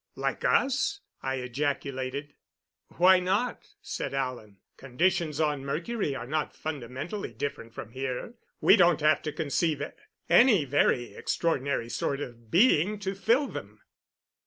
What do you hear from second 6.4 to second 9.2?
fundamentally different from here. We don't